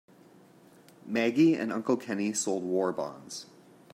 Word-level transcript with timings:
Maggie 1.05 1.53
and 1.53 1.71
Uncle 1.71 1.95
Kenny 1.95 2.33
sold 2.33 2.63
war 2.63 2.91
bonds. 2.91 3.45